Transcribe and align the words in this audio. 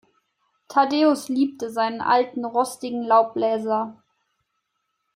Thaddäus 0.67 1.29
liebte 1.29 1.69
seinen 1.69 2.01
alten, 2.01 2.43
rostigen 2.43 3.03
Laubbläser. 3.03 4.01